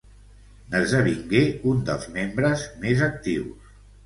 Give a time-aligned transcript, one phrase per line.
[0.71, 1.41] N'esdevingué
[1.73, 3.71] un dels membres més actius.